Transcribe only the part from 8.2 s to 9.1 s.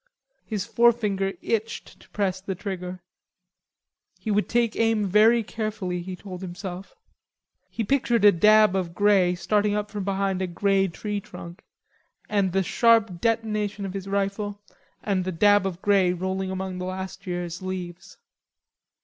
a dab of